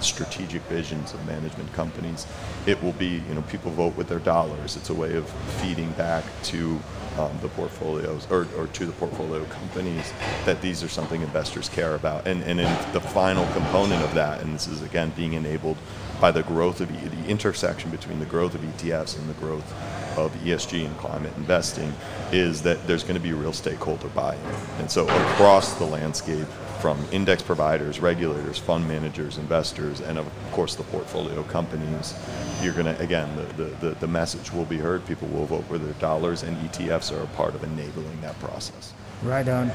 strategic 0.01 0.61
visions 0.63 1.13
of 1.13 1.25
management 1.25 1.71
companies. 1.73 2.27
It 2.65 2.81
will 2.83 2.91
be, 2.93 3.23
you 3.27 3.33
know, 3.33 3.41
people 3.43 3.71
vote 3.71 3.95
with 3.95 4.07
their 4.07 4.19
dollars. 4.19 4.75
It's 4.75 4.89
a 4.89 4.93
way 4.93 5.15
of 5.15 5.29
feeding 5.61 5.91
back 5.93 6.23
to 6.43 6.79
um, 7.17 7.37
the 7.41 7.47
portfolios 7.49 8.27
or, 8.29 8.47
or 8.57 8.67
to 8.67 8.85
the 8.85 8.91
portfolio 8.93 9.43
companies 9.45 10.11
that 10.45 10.61
these 10.61 10.83
are 10.83 10.87
something 10.87 11.21
investors 11.21 11.69
care 11.69 11.95
about. 11.95 12.27
And, 12.27 12.43
and 12.43 12.59
in 12.59 12.93
the 12.93 12.99
final 12.99 13.45
component 13.53 14.03
of 14.03 14.13
that, 14.15 14.41
and 14.41 14.53
this 14.53 14.67
is 14.67 14.81
again 14.81 15.11
being 15.15 15.33
enabled 15.33 15.77
by 16.19 16.31
the 16.31 16.43
growth 16.43 16.81
of 16.81 16.89
the 16.89 17.25
intersection 17.27 17.91
between 17.91 18.19
the 18.19 18.25
growth 18.25 18.55
of 18.55 18.61
ETFs 18.61 19.17
and 19.17 19.29
the 19.29 19.33
growth 19.33 19.73
of 20.17 20.33
ESG 20.43 20.85
and 20.85 20.97
climate 20.97 21.33
investing 21.37 21.93
is 22.31 22.61
that 22.63 22.85
there's 22.87 23.03
going 23.03 23.15
to 23.15 23.21
be 23.21 23.33
real 23.33 23.53
stakeholder 23.53 24.07
buy-in. 24.09 24.39
And 24.79 24.89
so 24.89 25.07
across 25.07 25.73
the 25.75 25.85
landscape, 25.85 26.47
from 26.83 26.99
index 27.13 27.41
providers, 27.41 28.01
regulators, 28.01 28.59
fund 28.59 28.85
managers, 28.85 29.37
investors, 29.37 30.01
and 30.01 30.17
of 30.17 30.29
course 30.51 30.75
the 30.75 30.83
portfolio 30.83 31.41
companies, 31.43 32.13
you're 32.61 32.73
going 32.73 32.93
to, 32.93 32.99
again, 32.99 33.29
the, 33.55 33.63
the, 33.63 33.91
the, 33.91 34.07
message 34.07 34.51
will 34.51 34.65
be 34.65 34.77
heard. 34.77 35.05
People 35.05 35.29
will 35.29 35.45
vote 35.45 35.63
with 35.69 35.81
their 35.81 35.93
dollars, 35.93 36.43
and 36.43 36.57
ETFs 36.57 37.17
are 37.17 37.23
a 37.23 37.27
part 37.37 37.55
of 37.55 37.63
enabling 37.63 38.19
that 38.19 38.37
process. 38.41 38.93
Right 39.21 39.47
on. 39.47 39.71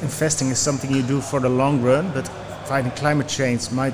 Investing 0.00 0.48
is 0.48 0.58
something 0.58 0.90
you 0.90 1.02
do 1.02 1.20
for 1.20 1.40
the 1.40 1.50
long 1.50 1.82
run, 1.82 2.10
but 2.12 2.26
fighting 2.64 2.92
climate 2.92 3.28
change 3.28 3.70
might 3.70 3.92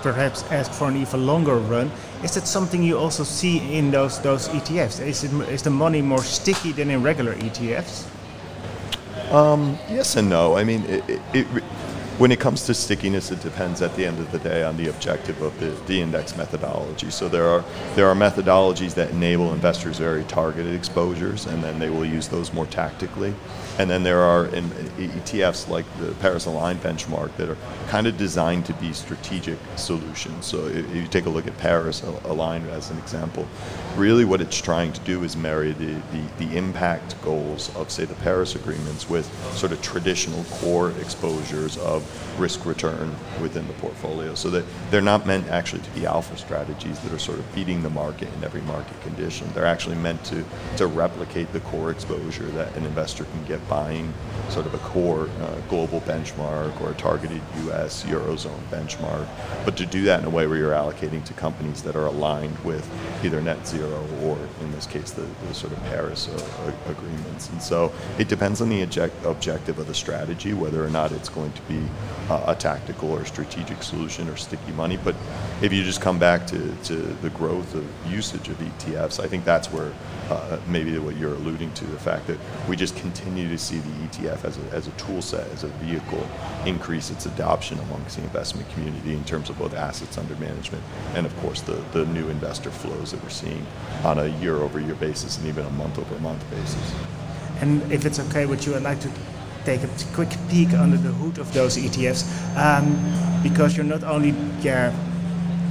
perhaps 0.00 0.44
ask 0.44 0.72
for 0.72 0.88
an 0.88 0.96
even 0.96 1.26
longer 1.26 1.56
run. 1.56 1.90
Is 2.22 2.34
that 2.34 2.46
something 2.46 2.82
you 2.82 2.98
also 2.98 3.24
see 3.24 3.58
in 3.76 3.90
those 3.90 4.18
those 4.20 4.48
ETFs? 4.48 5.00
Is, 5.00 5.24
it, 5.24 5.32
is 5.48 5.62
the 5.62 5.70
money 5.70 6.02
more 6.02 6.22
sticky 6.22 6.72
than 6.72 6.90
in 6.90 7.02
regular 7.02 7.34
ETFs? 7.34 8.06
Um, 9.32 9.78
yes 9.90 10.16
and 10.16 10.30
no. 10.30 10.56
I 10.56 10.64
mean, 10.64 10.84
it, 10.84 11.20
it, 11.34 11.46
when 12.18 12.32
it 12.32 12.40
comes 12.40 12.64
to 12.64 12.72
stickiness, 12.72 13.30
it 13.30 13.42
depends 13.42 13.82
at 13.82 13.94
the 13.94 14.06
end 14.06 14.18
of 14.18 14.32
the 14.32 14.38
day 14.38 14.62
on 14.62 14.76
the 14.78 14.88
objective 14.88 15.42
of 15.42 15.58
the, 15.60 15.66
the 15.86 16.00
index 16.00 16.34
methodology. 16.34 17.10
So 17.10 17.28
there 17.28 17.46
are 17.46 17.62
there 17.94 18.08
are 18.08 18.14
methodologies 18.14 18.94
that 18.94 19.10
enable 19.10 19.52
investors 19.52 19.98
very 19.98 20.24
targeted 20.24 20.74
exposures, 20.74 21.44
and 21.44 21.62
then 21.62 21.78
they 21.78 21.90
will 21.90 22.06
use 22.06 22.28
those 22.28 22.54
more 22.54 22.66
tactically. 22.66 23.34
And 23.78 23.90
then 23.90 24.02
there 24.02 24.20
are 24.20 24.46
in, 24.46 24.70
ETFs 24.96 25.68
like 25.68 25.84
the 25.98 26.12
Paris 26.14 26.46
Aligned 26.46 26.80
benchmark 26.80 27.36
that 27.36 27.50
are 27.50 27.58
kind 27.88 28.06
of 28.06 28.16
designed 28.16 28.64
to 28.66 28.72
be 28.74 28.94
strategic 28.94 29.58
solutions. 29.76 30.46
So 30.46 30.66
if 30.66 30.94
you 30.94 31.06
take 31.06 31.26
a 31.26 31.30
look 31.30 31.46
at 31.46 31.58
Paris 31.58 32.02
Aligned 32.24 32.68
as 32.70 32.90
an 32.90 32.96
example, 32.98 33.46
really 33.94 34.24
what 34.24 34.40
it's 34.40 34.58
trying 34.58 34.94
to 34.94 35.00
do 35.00 35.22
is 35.24 35.36
marry 35.36 35.72
the, 35.72 36.00
the, 36.12 36.46
the 36.46 36.56
impact 36.56 37.20
goals 37.22 37.74
of, 37.76 37.90
say, 37.90 38.06
the 38.06 38.14
Paris 38.14 38.54
agreements 38.54 39.10
with 39.10 39.26
sort 39.54 39.72
of 39.72 39.82
traditional 39.82 40.44
core 40.44 40.92
exposures 40.92 41.76
of 41.78 42.05
risk 42.38 42.66
return 42.66 43.14
within 43.40 43.66
the 43.66 43.72
portfolio. 43.74 44.34
So 44.34 44.50
that 44.50 44.64
they're 44.90 45.00
not 45.00 45.26
meant 45.26 45.48
actually 45.48 45.82
to 45.82 45.90
be 45.90 46.06
alpha 46.06 46.36
strategies 46.36 46.98
that 47.00 47.12
are 47.12 47.18
sort 47.18 47.38
of 47.38 47.54
beating 47.54 47.82
the 47.82 47.90
market 47.90 48.28
in 48.36 48.44
every 48.44 48.62
market 48.62 49.00
condition. 49.02 49.48
They're 49.54 49.66
actually 49.66 49.96
meant 49.96 50.24
to, 50.24 50.44
to 50.76 50.86
replicate 50.86 51.52
the 51.52 51.60
core 51.60 51.90
exposure 51.90 52.46
that 52.46 52.74
an 52.76 52.84
investor 52.84 53.24
can 53.24 53.44
get 53.44 53.66
buying 53.68 54.12
sort 54.48 54.66
of 54.66 54.74
a 54.74 54.78
core 54.78 55.28
uh, 55.40 55.54
global 55.68 56.00
benchmark 56.02 56.80
or 56.80 56.90
a 56.90 56.94
targeted 56.94 57.40
US 57.66 58.04
Eurozone 58.04 58.62
benchmark, 58.70 59.26
but 59.64 59.76
to 59.76 59.86
do 59.86 60.04
that 60.04 60.20
in 60.20 60.26
a 60.26 60.30
way 60.30 60.46
where 60.46 60.58
you're 60.58 60.72
allocating 60.72 61.24
to 61.24 61.34
companies 61.34 61.82
that 61.82 61.96
are 61.96 62.06
aligned 62.06 62.58
with 62.60 62.88
either 63.24 63.40
net 63.40 63.66
zero 63.66 64.06
or, 64.22 64.38
in 64.60 64.72
this 64.72 64.86
case, 64.86 65.10
the, 65.10 65.26
the 65.48 65.54
sort 65.54 65.72
of 65.72 65.82
Paris 65.84 66.28
uh, 66.28 66.72
agreements. 66.88 67.48
And 67.50 67.62
so 67.62 67.92
it 68.18 68.28
depends 68.28 68.60
on 68.60 68.68
the 68.68 68.82
object, 68.82 69.24
objective 69.24 69.78
of 69.78 69.86
the 69.86 69.94
strategy, 69.94 70.52
whether 70.52 70.84
or 70.84 70.90
not 70.90 71.12
it's 71.12 71.28
going 71.28 71.52
to 71.52 71.62
be 71.62 71.82
uh, 72.30 72.44
a 72.48 72.54
tactical 72.54 73.10
or 73.12 73.24
strategic 73.24 73.82
solution 73.82 74.28
or 74.28 74.36
sticky 74.36 74.72
money. 74.72 74.96
But 74.96 75.14
if 75.62 75.72
you 75.72 75.82
just 75.82 76.00
come 76.00 76.18
back 76.18 76.46
to, 76.48 76.74
to 76.84 76.94
the 76.94 77.30
growth 77.30 77.74
of 77.74 77.84
usage 78.10 78.48
of 78.48 78.58
ETFs, 78.58 79.22
I 79.22 79.28
think 79.28 79.44
that's 79.44 79.68
where 79.68 79.92
uh, 80.30 80.58
maybe 80.66 80.98
what 80.98 81.16
you're 81.16 81.34
alluding 81.34 81.72
to, 81.74 81.84
the 81.84 81.98
fact 81.98 82.26
that 82.26 82.38
we 82.68 82.76
just 82.76 82.96
continue 82.96 83.48
to 83.48 83.58
see 83.58 83.78
the 83.78 83.90
ETF 84.08 84.44
as 84.44 84.58
a, 84.58 84.62
as 84.72 84.88
a 84.88 84.90
tool 84.92 85.22
set, 85.22 85.46
as 85.52 85.62
a 85.62 85.68
vehicle, 85.68 86.26
increase 86.64 87.10
its 87.10 87.26
adoption 87.26 87.78
amongst 87.78 88.16
the 88.16 88.22
investment 88.24 88.68
community 88.70 89.12
in 89.12 89.24
terms 89.24 89.48
of 89.48 89.58
both 89.58 89.74
assets 89.74 90.18
under 90.18 90.34
management 90.36 90.82
and, 91.14 91.26
of 91.26 91.36
course, 91.38 91.60
the, 91.60 91.74
the 91.92 92.04
new 92.06 92.28
investor 92.28 92.70
flows 92.70 93.12
that 93.12 93.22
we're 93.22 93.28
seeing 93.30 93.64
on 94.04 94.18
a 94.18 94.26
year 94.40 94.56
over 94.56 94.80
year 94.80 94.96
basis 94.96 95.38
and 95.38 95.46
even 95.46 95.64
a 95.64 95.70
month 95.70 95.98
over 95.98 96.18
month 96.18 96.48
basis. 96.50 96.94
And 97.60 97.90
if 97.90 98.04
it's 98.04 98.18
okay 98.18 98.46
with 98.46 98.66
you, 98.66 98.74
I'd 98.74 98.82
like 98.82 99.00
to 99.00 99.10
take 99.66 99.82
a 99.82 99.88
quick 100.14 100.30
peek 100.48 100.72
under 100.74 100.96
the 100.96 101.12
hood 101.20 101.38
of 101.38 101.52
those 101.52 101.76
ETFs 101.76 102.22
um, 102.56 102.86
because 103.42 103.76
you're 103.76 103.84
not 103.84 104.04
only 104.04 104.30
yeah, 104.60 104.94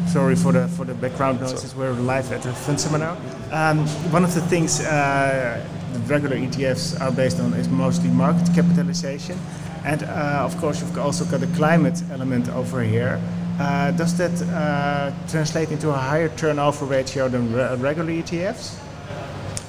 sorry 0.07 0.35
for 0.35 0.51
the 0.51 0.67
for 0.67 0.85
the 0.85 0.93
background 0.93 1.39
noises. 1.39 1.73
We're 1.73 1.93
live 1.93 2.31
at 2.33 2.41
the 2.43 2.51
fund 2.51 2.79
seminar. 2.79 3.17
Um, 3.51 3.87
one 4.11 4.25
of 4.25 4.33
the 4.35 4.41
things 4.41 4.81
uh, 4.81 5.65
the 5.93 5.99
regular 6.13 6.35
ETFs 6.35 6.99
are 6.99 7.11
based 7.11 7.39
on 7.39 7.53
is 7.53 7.69
mostly 7.69 8.09
market 8.09 8.53
capitalization, 8.53 9.39
and 9.85 10.03
uh, 10.03 10.43
of 10.43 10.57
course 10.57 10.81
you've 10.81 10.97
also 10.97 11.23
got 11.25 11.41
a 11.41 11.47
climate 11.55 12.03
element 12.11 12.49
over 12.49 12.83
here. 12.83 13.19
Uh, 13.57 13.91
does 13.91 14.17
that 14.17 14.35
uh, 14.41 15.11
translate 15.29 15.71
into 15.71 15.89
a 15.89 15.97
higher 16.09 16.27
turnover 16.35 16.83
ratio 16.85 17.29
than 17.29 17.53
re- 17.53 17.75
regular 17.77 18.11
ETFs? 18.11 18.84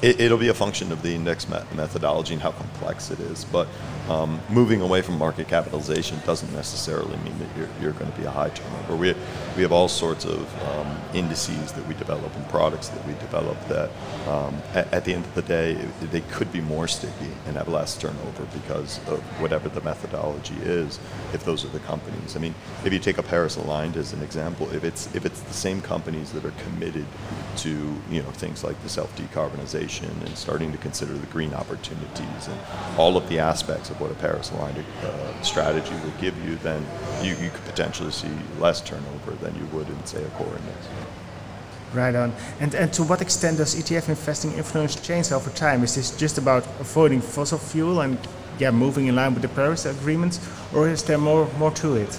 It, 0.03 0.31
will 0.31 0.37
be 0.37 0.49
a 0.49 0.55
function 0.55 0.93
of 0.93 1.03
the 1.03 1.15
index 1.15 1.49
methodology 1.49 2.35
and 2.35 2.43
how 2.43 2.53
complex 2.53 3.11
it 3.11 3.19
is. 3.19 3.45
But 3.45 3.67
um, 4.11 4.41
moving 4.51 4.83
away 4.83 5.01
from 5.01 5.17
market 5.17 5.49
capitalization 5.49 6.21
doesn't 6.27 6.53
necessarily 6.53 7.17
mean 7.19 7.39
that 7.39 7.49
you're, 7.57 7.69
you're 7.81 7.93
going 7.93 8.13
to 8.13 8.19
be 8.19 8.25
a 8.25 8.31
high 8.31 8.51
turnover. 8.51 8.95
We, 8.95 9.15
we 9.57 9.63
have 9.63 9.73
all 9.73 9.89
sorts 9.89 10.27
of 10.27 10.63
um, 10.65 10.99
indices 11.15 11.73
that 11.73 11.87
we 11.89 11.95
develop 11.95 12.35
and 12.37 12.47
products 12.51 12.89
that 12.89 13.07
we 13.07 13.15
develop 13.15 13.57
that 13.69 13.91
um, 14.29 14.61
at, 14.75 14.93
at, 14.93 15.05
the 15.07 15.15
end 15.15 15.25
of 15.25 15.35
the 15.35 15.43
day, 15.43 15.75
they 16.03 16.21
could 16.21 16.53
be 16.53 16.61
more 16.61 16.87
sticky 16.87 17.33
and 17.47 17.57
have 17.57 17.69
less 17.69 17.97
turnover 17.97 18.45
because 18.53 18.99
of 19.09 19.21
whatever 19.41 19.69
the 19.69 19.81
methodology 19.81 20.57
is, 20.63 21.01
if 21.33 21.45
those 21.45 21.65
are 21.65 21.69
the 21.69 21.81
companies. 21.81 22.37
I 22.37 22.39
mean, 22.39 22.55
if 22.85 22.93
you 22.93 22.99
take 22.99 23.19
a 23.19 23.23
Paris 23.23 23.57
Aligned 23.57 23.97
as 23.97 24.13
an 24.13 24.23
example, 24.23 24.71
if 24.75 24.85
it's, 24.85 25.13
if 25.15 25.25
it's 25.25 25.41
the 25.41 25.55
same 25.55 25.81
companies 25.81 26.33
that 26.33 26.45
are 26.45 26.55
committed 26.65 27.07
to 27.59 27.97
you 28.11 28.23
know, 28.23 28.31
things 28.33 28.63
like 28.63 28.81
the 28.83 28.89
self-decarbonization 28.89 29.86
and 29.87 30.37
starting 30.37 30.73
to 30.73 30.79
consider 30.79 31.15
the 31.15 31.27
green 31.29 31.55
opportunities 31.55 32.49
and 32.49 32.59
all 32.99 33.17
of 33.17 33.29
the 33.29 33.39
aspects 33.39 33.89
of 33.91 34.01
what 34.01 34.11
a 34.11 34.15
Paris 34.15 34.51
aligned 34.51 34.85
uh, 35.03 35.43
strategy 35.43 35.95
would 36.05 36.19
give 36.21 36.37
you, 36.45 36.57
then 36.57 36.85
you, 37.23 37.35
you 37.37 37.51
could 37.51 37.65
potentially 37.65 38.11
see 38.11 38.29
less 38.59 38.81
turnover 38.81 39.33
than 39.43 39.55
you 39.55 39.65
would 39.67 39.89
in, 39.89 40.07
say, 40.07 40.23
a 40.23 40.29
core 40.31 40.49
index. 40.49 40.89
Right 41.95 42.15
on. 42.15 42.33
And, 42.61 42.75
and 42.75 42.93
to 42.95 43.05
what 43.05 43.23
extent 43.23 43.59
does 43.59 43.77
ETF 43.77 44.09
investing 44.09 44.53
influence 44.55 44.97
change 44.97 45.31
over 45.31 45.51
time? 45.51 45.85
Is 45.85 45.95
this 45.95 46.17
just 46.17 46.37
about 46.37 46.67
avoiding 46.81 47.21
fossil 47.21 47.59
fuel 47.59 48.01
and 48.01 48.19
yeah, 48.59 48.71
moving 48.71 49.07
in 49.07 49.17
line 49.17 49.35
with 49.35 49.43
the 49.43 49.49
Paris 49.49 49.87
agreements, 49.87 50.41
or 50.75 50.89
is 50.89 51.03
there 51.05 51.19
more, 51.19 51.49
more 51.59 51.71
to 51.73 51.97
it? 51.97 52.19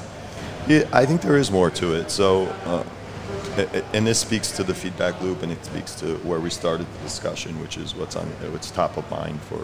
Yeah, 0.68 0.88
I 0.94 1.06
think 1.06 1.22
there 1.22 1.38
is 1.38 1.52
more 1.52 1.70
to 1.72 1.94
it. 1.94 2.12
So, 2.12 2.46
uh, 2.66 2.84
and 3.58 4.06
this 4.06 4.20
speaks 4.20 4.52
to 4.52 4.64
the 4.64 4.74
feedback 4.74 5.20
loop, 5.22 5.44
and 5.44 5.52
it 5.52 5.64
speaks 5.66 5.96
to 5.96 6.16
where 6.18 6.40
we 6.40 6.50
started 6.50 6.88
the 6.94 7.00
discussion, 7.00 7.60
which 7.60 7.78
is 7.78 7.96
what's 7.96 8.16
on 8.16 8.28
what's 8.52 8.72
top 8.72 8.98
of 8.98 9.10
mind 9.10 9.42
for 9.44 9.60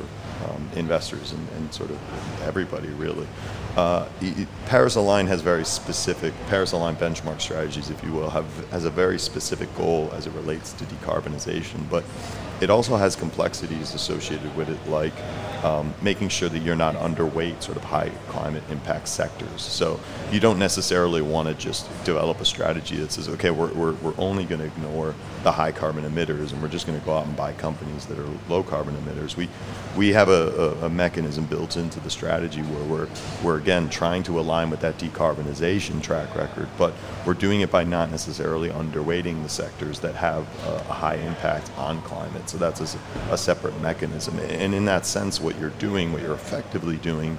um, 0.49 0.69
investors 0.75 1.31
and, 1.31 1.47
and, 1.55 1.73
sort 1.73 1.89
of 1.89 1.99
everybody 2.43 2.89
really. 2.89 3.27
Uh, 3.75 4.07
Paris 4.65 4.95
Align 4.95 5.27
has 5.27 5.41
very 5.41 5.65
specific 5.65 6.33
Paris 6.47 6.71
Align 6.73 6.95
benchmark 6.95 7.41
strategies, 7.41 7.89
if 7.89 8.03
you 8.03 8.11
will, 8.11 8.29
have 8.29 8.45
has 8.69 8.85
a 8.85 8.89
very 8.89 9.19
specific 9.19 9.73
goal 9.75 10.11
as 10.13 10.27
it 10.27 10.33
relates 10.33 10.73
to 10.73 10.85
decarbonization, 10.85 11.89
but 11.89 12.03
it 12.61 12.69
also 12.69 12.95
has 12.95 13.15
complexities 13.15 13.93
associated 13.93 14.55
with 14.55 14.69
it, 14.69 14.89
like 14.89 15.13
um, 15.63 15.93
making 16.01 16.29
sure 16.29 16.49
that 16.49 16.59
you're 16.59 16.75
not 16.75 16.95
underweight 16.95 17.61
sort 17.61 17.77
of 17.77 17.83
high 17.83 18.09
climate 18.29 18.63
impact 18.69 19.07
sectors. 19.07 19.61
So 19.61 19.99
you 20.31 20.39
don't 20.39 20.59
necessarily 20.59 21.21
want 21.21 21.47
to 21.47 21.53
just 21.53 21.87
develop 22.05 22.39
a 22.41 22.45
strategy 22.45 22.97
that 22.97 23.11
says, 23.11 23.27
okay, 23.29 23.51
we're, 23.51 23.73
we're, 23.73 23.82
we're 23.91 24.13
only 24.17 24.45
going 24.45 24.61
to 24.61 24.67
ignore 24.67 25.13
the 25.43 25.51
high 25.51 25.71
carbon 25.71 26.03
emitters 26.03 26.53
and 26.53 26.61
we're 26.61 26.69
just 26.69 26.87
going 26.87 26.97
to 26.99 27.05
go 27.05 27.17
out 27.17 27.27
and 27.27 27.35
buy 27.35 27.51
companies 27.53 28.05
that 28.05 28.17
are 28.17 28.27
low 28.47 28.63
carbon 28.63 28.95
emitters. 28.95 29.35
We, 29.35 29.49
we 29.97 30.13
have 30.13 30.29
a, 30.29 30.77
a, 30.81 30.85
a 30.85 30.89
mechanism 30.89 31.45
built 31.45 31.77
into 31.77 31.99
the 31.99 32.09
strategy 32.09 32.61
where 32.61 32.83
we're, 32.83 33.07
we're, 33.43 33.57
again, 33.57 33.89
trying 33.89 34.23
to 34.23 34.39
align 34.39 34.69
with 34.69 34.79
that 34.79 34.97
decarbonization 34.97 36.01
track 36.01 36.35
record, 36.35 36.67
but 36.77 36.93
we're 37.25 37.33
doing 37.33 37.61
it 37.61 37.71
by 37.71 37.83
not 37.83 38.09
necessarily 38.09 38.69
underweighting 38.69 39.43
the 39.43 39.49
sectors 39.49 39.99
that 39.99 40.15
have 40.15 40.47
a, 40.65 40.75
a 40.75 40.93
high 40.93 41.15
impact 41.15 41.69
on 41.77 42.01
climate. 42.03 42.49
So 42.49 42.57
that's 42.57 42.95
a, 42.95 42.99
a 43.31 43.37
separate 43.37 43.79
mechanism. 43.81 44.39
And 44.39 44.73
in 44.73 44.85
that 44.85 45.05
sense, 45.05 45.39
what 45.39 45.59
you're 45.59 45.69
doing, 45.71 46.13
what 46.13 46.21
you're 46.21 46.33
effectively 46.33 46.97
doing, 46.97 47.37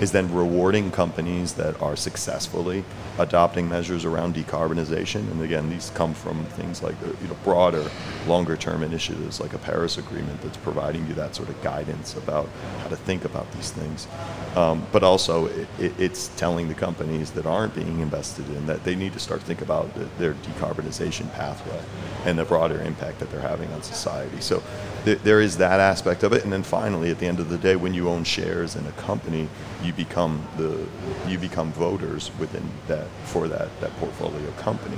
is 0.00 0.12
then 0.12 0.32
rewarding 0.32 0.90
companies 0.90 1.54
that 1.54 1.80
are 1.80 1.96
successfully 1.96 2.84
adopting 3.18 3.68
measures 3.68 4.04
around 4.04 4.34
decarbonization. 4.34 5.30
And 5.30 5.42
again, 5.42 5.68
these 5.68 5.90
come 5.90 6.14
from 6.14 6.44
things 6.44 6.82
like 6.82 6.94
uh, 7.02 7.08
you 7.20 7.28
know, 7.28 7.36
broader, 7.44 7.90
longer 8.26 8.56
term 8.56 8.82
initiatives 8.82 9.40
like 9.40 9.52
a 9.52 9.58
Paris 9.58 9.98
Agreement 9.98 10.40
that's 10.40 10.56
providing 10.56 11.06
you 11.06 11.14
that 11.14 11.34
sort 11.34 11.48
of 11.48 11.62
guidance 11.62 12.16
about 12.16 12.48
how 12.80 12.88
to 12.88 12.96
think 12.96 13.24
about 13.24 13.50
these 13.52 13.70
things. 13.70 14.08
Um, 14.56 14.86
but 14.92 15.02
also, 15.02 15.46
it, 15.46 15.68
it, 15.78 16.00
it's 16.00 16.28
telling 16.36 16.68
the 16.68 16.74
companies 16.74 17.30
that 17.32 17.46
aren't 17.46 17.74
being 17.74 18.00
invested 18.00 18.48
in 18.48 18.66
that 18.66 18.84
they 18.84 18.94
need 18.94 19.12
to 19.12 19.18
start 19.18 19.40
to 19.40 19.46
think 19.46 19.62
about 19.62 19.92
the, 19.94 20.04
their 20.18 20.34
decarbonization 20.34 21.32
pathway 21.34 21.80
and 22.24 22.38
the 22.38 22.44
broader 22.44 22.80
impact 22.82 23.18
that 23.18 23.30
they're 23.30 23.40
having 23.40 23.72
on 23.72 23.82
society. 23.82 24.40
So 24.40 24.62
th- 25.04 25.18
there 25.20 25.40
is 25.40 25.56
that 25.58 25.80
aspect 25.80 26.22
of 26.22 26.32
it. 26.32 26.44
And 26.44 26.52
then 26.52 26.62
finally, 26.62 27.10
at 27.10 27.18
the 27.18 27.26
end 27.26 27.40
of 27.40 27.48
the 27.48 27.58
day, 27.58 27.76
when 27.76 27.94
you 27.94 28.08
own 28.08 28.24
shares 28.24 28.76
in 28.76 28.86
a 28.86 28.92
company, 28.92 29.48
you 29.84 29.92
become 29.92 30.46
the 30.56 30.86
you 31.28 31.38
become 31.38 31.72
voters 31.72 32.30
within 32.38 32.62
that 32.88 33.06
for 33.24 33.48
that 33.48 33.68
that 33.80 33.96
portfolio 33.98 34.50
company, 34.52 34.96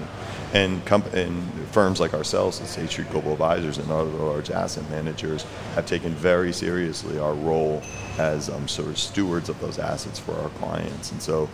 and 0.52 0.84
com- 0.84 1.04
and 1.12 1.42
firms 1.68 2.00
like 2.00 2.14
ourselves, 2.14 2.60
the 2.60 2.66
State 2.66 2.90
Street 2.90 3.10
Global 3.10 3.32
Advisors, 3.32 3.78
and 3.78 3.90
other 3.90 4.10
large 4.10 4.50
asset 4.50 4.88
managers 4.90 5.44
have 5.74 5.86
taken 5.86 6.12
very 6.12 6.52
seriously 6.52 7.18
our 7.18 7.34
role 7.34 7.82
as 8.18 8.48
um, 8.48 8.68
sort 8.68 8.88
of 8.88 8.98
stewards 8.98 9.48
of 9.48 9.60
those 9.60 9.78
assets 9.78 10.18
for 10.18 10.32
our 10.34 10.50
clients, 10.50 11.12
and 11.12 11.20
so 11.20 11.48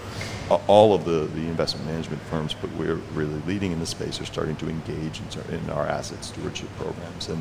all 0.66 0.94
of 0.94 1.04
the 1.04 1.26
the 1.34 1.46
investment 1.46 1.86
management 1.86 2.22
firms, 2.22 2.54
but 2.60 2.70
we're 2.72 3.00
really 3.14 3.40
leading 3.46 3.72
in 3.72 3.80
the 3.80 3.86
space, 3.86 4.20
are 4.20 4.26
starting 4.26 4.56
to 4.56 4.68
engage 4.68 5.20
in, 5.20 5.54
in 5.54 5.70
our 5.70 5.86
asset 5.86 6.24
stewardship 6.24 6.68
programs, 6.76 7.28
and 7.28 7.40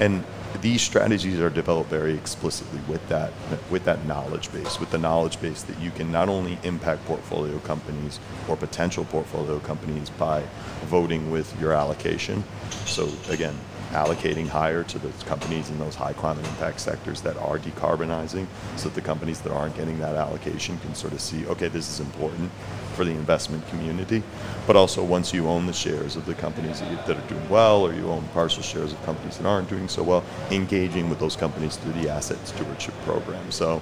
and 0.00 0.24
these 0.60 0.80
strategies 0.80 1.38
are 1.40 1.50
developed 1.50 1.90
very 1.90 2.14
explicitly 2.14 2.80
with 2.88 3.06
that 3.08 3.32
with 3.70 3.84
that 3.84 4.04
knowledge 4.06 4.50
base, 4.52 4.80
with 4.80 4.90
the 4.90 4.98
knowledge 4.98 5.27
base 5.36 5.62
that 5.62 5.78
you 5.80 5.90
can 5.90 6.10
not 6.10 6.28
only 6.28 6.58
impact 6.62 7.04
portfolio 7.06 7.58
companies 7.60 8.20
or 8.48 8.56
potential 8.56 9.04
portfolio 9.04 9.58
companies 9.60 10.10
by 10.10 10.42
voting 10.84 11.30
with 11.30 11.58
your 11.60 11.72
allocation. 11.72 12.44
So 12.86 13.10
again, 13.28 13.56
allocating 13.90 14.46
higher 14.46 14.84
to 14.84 14.98
the 14.98 15.08
companies 15.24 15.70
in 15.70 15.78
those 15.78 15.94
high 15.94 16.12
climate 16.12 16.46
impact 16.46 16.80
sectors 16.80 17.22
that 17.22 17.36
are 17.38 17.58
decarbonizing 17.58 18.46
so 18.76 18.88
that 18.88 18.94
the 18.94 19.00
companies 19.00 19.40
that 19.40 19.52
aren't 19.52 19.76
getting 19.76 19.98
that 19.98 20.14
allocation 20.14 20.78
can 20.80 20.94
sort 20.94 21.12
of 21.12 21.20
see, 21.20 21.46
okay, 21.46 21.68
this 21.68 21.88
is 21.88 22.00
important 22.00 22.50
for 22.94 23.04
the 23.04 23.12
investment 23.12 23.66
community. 23.68 24.22
But 24.66 24.76
also, 24.76 25.02
once 25.02 25.32
you 25.32 25.48
own 25.48 25.66
the 25.66 25.72
shares 25.72 26.16
of 26.16 26.26
the 26.26 26.34
companies 26.34 26.80
that 26.80 27.10
are 27.10 27.28
doing 27.28 27.48
well, 27.48 27.80
or 27.80 27.94
you 27.94 28.10
own 28.10 28.28
partial 28.34 28.62
shares 28.62 28.92
of 28.92 29.02
companies 29.04 29.38
that 29.38 29.46
aren't 29.46 29.70
doing 29.70 29.88
so 29.88 30.02
well, 30.02 30.24
engaging 30.50 31.08
with 31.08 31.18
those 31.18 31.36
companies 31.36 31.76
through 31.76 31.92
the 31.92 32.10
asset 32.10 32.44
stewardship 32.46 32.94
program. 33.04 33.50
So 33.50 33.80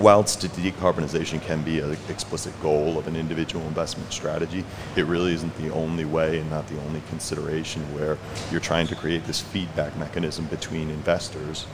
whilst 0.00 0.40
decarbonization 0.40 1.40
can 1.42 1.62
be 1.62 1.80
an 1.80 1.96
explicit 2.08 2.58
goal 2.62 2.98
of 2.98 3.06
an 3.06 3.16
individual 3.16 3.64
investment 3.66 4.12
strategy, 4.12 4.64
it 4.96 5.04
really 5.06 5.34
isn't 5.34 5.54
the 5.58 5.72
only 5.72 6.04
way 6.04 6.38
and 6.38 6.50
not 6.50 6.66
the 6.68 6.80
only 6.82 7.02
consideration 7.08 7.82
where 7.94 8.18
you're 8.50 8.60
trying 8.60 8.86
to 8.86 8.94
create 8.94 9.24
this 9.26 9.40
feedback 9.40 9.96
mechanism 9.96 10.46
between 10.46 10.90
investors, 10.90 11.66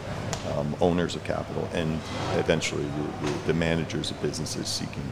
um, 0.56 0.74
owners 0.80 1.14
of 1.14 1.24
capital, 1.24 1.68
and 1.72 2.00
eventually 2.34 2.84
the, 2.84 3.32
the, 3.48 3.54
managers 3.54 4.10
of 4.10 4.20
businesses 4.22 4.68
seeking 4.68 5.02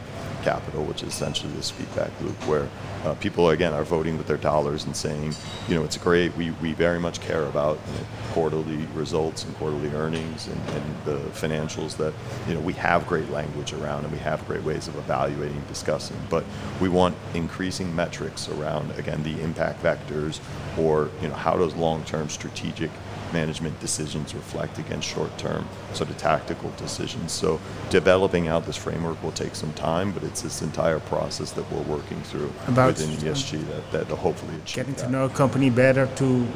capital, 0.43 0.83
which 0.85 1.03
is 1.03 1.09
essentially 1.09 1.51
this 1.53 1.69
feedback 1.69 2.09
loop 2.21 2.35
where 2.47 2.67
uh, 3.03 3.13
people, 3.15 3.49
again, 3.49 3.73
are 3.73 3.83
voting 3.83 4.17
with 4.17 4.27
their 4.27 4.37
dollars 4.37 4.85
and 4.85 4.95
saying, 4.95 5.33
you 5.67 5.75
know, 5.75 5.83
it's 5.83 5.97
great, 5.97 6.35
we, 6.37 6.51
we 6.61 6.73
very 6.73 6.99
much 6.99 7.19
care 7.21 7.43
about 7.45 7.77
you 7.87 7.93
know, 7.93 8.05
quarterly 8.31 8.77
results 8.93 9.43
and 9.43 9.55
quarterly 9.57 9.89
earnings 9.89 10.47
and, 10.47 10.69
and 10.69 11.05
the 11.05 11.17
financials 11.31 11.97
that, 11.97 12.13
you 12.47 12.53
know, 12.53 12.61
we 12.61 12.73
have 12.73 12.96
great 13.05 13.29
language 13.29 13.73
around 13.73 14.05
and 14.05 14.13
we 14.13 14.19
have 14.19 14.45
great 14.47 14.63
ways 14.63 14.87
of 14.87 14.95
evaluating, 14.95 15.57
and 15.57 15.67
discussing, 15.67 16.17
but 16.29 16.43
we 16.81 16.89
want 16.89 17.15
increasing 17.33 17.95
metrics 17.95 18.47
around, 18.49 18.91
again, 18.91 19.21
the 19.23 19.41
impact 19.41 19.83
vectors 19.83 20.39
or, 20.77 21.09
you 21.21 21.27
know, 21.27 21.35
how 21.35 21.57
does 21.57 21.75
long-term 21.75 22.29
strategic 22.29 22.89
management 23.33 23.79
decisions 23.79 24.33
reflect 24.33 24.77
against 24.79 25.07
short-term 25.07 25.67
sort 25.93 26.09
of 26.09 26.17
tactical 26.17 26.71
decisions. 26.77 27.31
So 27.31 27.59
developing 27.89 28.47
out 28.47 28.65
this 28.65 28.77
framework 28.77 29.21
will 29.21 29.31
take 29.31 29.55
some 29.55 29.73
time, 29.73 30.11
but 30.11 30.23
it's 30.23 30.41
this 30.41 30.61
entire 30.61 30.99
process 30.99 31.51
that 31.51 31.69
we're 31.71 31.81
working 31.81 32.21
through 32.23 32.51
About 32.67 32.87
within 32.87 33.09
ESG 33.09 33.67
that, 33.67 33.91
that 33.91 34.15
hopefully 34.15 34.55
achieve 34.55 34.75
Getting 34.75 34.95
to 34.95 35.09
know 35.09 35.25
a 35.25 35.29
company 35.29 35.69
better 35.69 36.07
to 36.15 36.47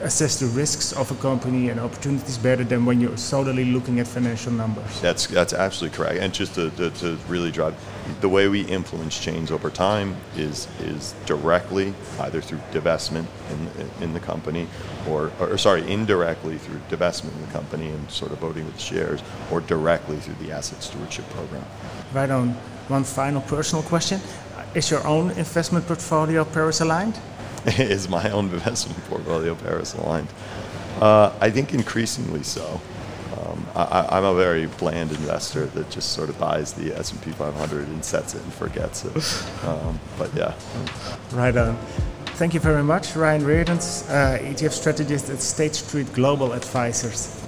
assess 0.00 0.40
the 0.40 0.46
risks 0.46 0.92
of 0.92 1.10
a 1.10 1.14
company 1.16 1.68
and 1.68 1.78
opportunities 1.78 2.38
better 2.38 2.64
than 2.64 2.84
when 2.84 3.00
you're 3.00 3.16
solely 3.16 3.64
looking 3.64 4.00
at 4.00 4.08
financial 4.08 4.52
numbers. 4.52 5.00
That's 5.00 5.26
that's 5.26 5.52
absolutely 5.52 5.96
correct. 5.96 6.18
And 6.20 6.32
just 6.32 6.54
to, 6.54 6.70
to, 6.70 6.90
to, 6.90 7.18
really 7.28 7.50
drive 7.50 7.74
the 8.20 8.28
way 8.28 8.48
we 8.48 8.62
influence 8.62 9.18
change 9.18 9.50
over 9.50 9.70
time 9.70 10.16
is 10.36 10.68
is 10.80 11.14
directly 11.26 11.94
either 12.20 12.40
through 12.40 12.60
divestment 12.72 13.26
in, 13.50 13.90
in 14.04 14.12
the 14.12 14.20
company 14.20 14.66
or, 15.08 15.30
or 15.38 15.56
sorry 15.58 15.90
indirectly 15.90 16.58
through 16.58 16.80
divestment 16.90 17.34
in 17.34 17.46
the 17.46 17.52
company 17.52 17.88
and 17.88 18.10
sort 18.10 18.32
of 18.32 18.38
voting 18.38 18.66
with 18.66 18.80
shares 18.80 19.22
or 19.50 19.60
directly 19.60 20.18
through 20.18 20.46
the 20.46 20.52
asset 20.52 20.82
stewardship 20.82 21.28
program. 21.30 21.64
Right 22.12 22.30
on. 22.30 22.56
One 22.88 23.04
final 23.04 23.40
personal 23.42 23.82
question. 23.84 24.20
Is 24.74 24.90
your 24.90 25.06
own 25.06 25.30
investment 25.32 25.86
portfolio 25.86 26.44
Paris 26.44 26.80
aligned? 26.80 27.18
is 27.78 28.08
my 28.08 28.30
own 28.30 28.46
investment 28.50 29.02
portfolio 29.08 29.54
Paris 29.54 29.94
aligned? 29.94 30.28
Uh, 31.00 31.32
I 31.40 31.50
think 31.50 31.74
increasingly 31.74 32.42
so. 32.42 32.80
Um, 33.38 33.66
I, 33.74 34.18
am 34.18 34.24
a 34.24 34.34
very 34.34 34.66
bland 34.66 35.10
investor 35.10 35.66
that 35.66 35.90
just 35.90 36.12
sort 36.12 36.28
of 36.28 36.38
buys 36.38 36.74
the 36.74 36.94
S&P 36.96 37.30
500 37.32 37.88
and 37.88 38.04
sets 38.04 38.34
it 38.34 38.42
and 38.42 38.52
forgets 38.52 39.04
it. 39.04 39.66
Um, 39.66 39.98
but 40.18 40.32
yeah. 40.34 40.54
Right 41.32 41.56
on. 41.56 41.76
Thank 42.36 42.54
you 42.54 42.60
very 42.60 42.82
much, 42.82 43.14
Ryan 43.14 43.44
Reardon, 43.44 43.76
uh, 43.76 44.38
ETF 44.40 44.72
strategist 44.72 45.30
at 45.30 45.40
State 45.40 45.74
Street 45.74 46.12
Global 46.12 46.52
Advisors. 46.52 47.41